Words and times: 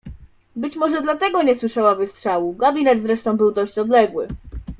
"Być 0.55 0.75
może 0.75 1.01
dlatego 1.01 1.43
nie 1.43 1.55
słyszała 1.55 1.95
wystrzału, 1.95 2.53
gabinet 2.53 2.93
był 2.95 3.03
zresztą 3.03 3.37
dość 3.37 3.77
odległy." 3.77 4.27